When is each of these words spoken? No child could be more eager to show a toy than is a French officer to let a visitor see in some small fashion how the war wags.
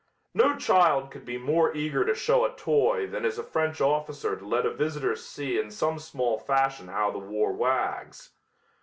No 0.33 0.55
child 0.57 1.11
could 1.11 1.25
be 1.25 1.37
more 1.37 1.75
eager 1.75 2.03
to 2.03 2.15
show 2.15 2.43
a 2.43 2.55
toy 2.55 3.05
than 3.05 3.23
is 3.23 3.37
a 3.37 3.43
French 3.43 3.79
officer 3.81 4.35
to 4.35 4.43
let 4.43 4.65
a 4.65 4.73
visitor 4.73 5.15
see 5.15 5.59
in 5.59 5.69
some 5.69 5.99
small 5.99 6.39
fashion 6.39 6.87
how 6.87 7.11
the 7.11 7.19
war 7.19 7.53
wags. 7.53 8.31